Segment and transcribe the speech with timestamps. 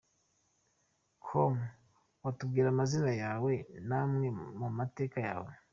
[1.25, 1.55] com:
[2.23, 3.51] Watubwira amazina yawe
[3.87, 4.27] n’amwe
[4.59, 5.51] mu mateka yawe?.